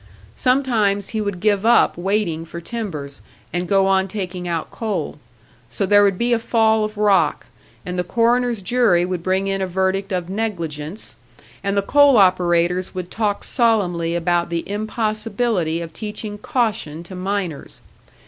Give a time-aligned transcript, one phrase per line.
[0.33, 3.21] Sometimes he would give up waiting for timbers,
[3.53, 5.19] and go on taking out coal;
[5.69, 7.45] so there would be a fall of rock
[7.85, 11.17] and the coroner's jury would bring in a verdict of "negligence,"
[11.63, 17.83] and the coal operators would talk solemnly about the impossibility of teaching caution to miners.